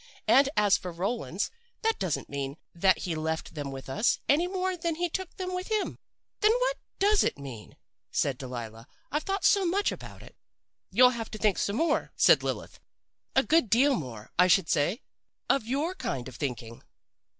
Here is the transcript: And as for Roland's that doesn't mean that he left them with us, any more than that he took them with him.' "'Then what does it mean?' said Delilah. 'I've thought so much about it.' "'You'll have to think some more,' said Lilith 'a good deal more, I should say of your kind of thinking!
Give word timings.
And 0.27 0.49
as 0.57 0.77
for 0.79 0.91
Roland's 0.91 1.51
that 1.83 1.99
doesn't 1.99 2.27
mean 2.27 2.57
that 2.73 2.97
he 2.97 3.13
left 3.13 3.53
them 3.53 3.69
with 3.69 3.87
us, 3.87 4.17
any 4.27 4.47
more 4.47 4.75
than 4.75 4.95
that 4.95 4.99
he 4.99 5.09
took 5.11 5.37
them 5.37 5.53
with 5.53 5.67
him.' 5.69 5.99
"'Then 6.39 6.53
what 6.53 6.77
does 6.97 7.23
it 7.23 7.37
mean?' 7.37 7.77
said 8.09 8.39
Delilah. 8.39 8.87
'I've 9.11 9.21
thought 9.21 9.45
so 9.45 9.63
much 9.63 9.91
about 9.91 10.23
it.' 10.23 10.35
"'You'll 10.89 11.11
have 11.11 11.29
to 11.29 11.37
think 11.37 11.59
some 11.59 11.75
more,' 11.75 12.11
said 12.15 12.41
Lilith 12.41 12.79
'a 13.35 13.43
good 13.43 13.69
deal 13.69 13.93
more, 13.93 14.31
I 14.39 14.47
should 14.47 14.69
say 14.71 15.03
of 15.47 15.67
your 15.67 15.93
kind 15.93 16.27
of 16.27 16.35
thinking! 16.35 16.81